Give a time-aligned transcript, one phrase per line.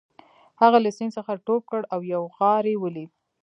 [0.61, 3.11] هغه له سیند څخه ټوپ کړ او یو غار یې ولید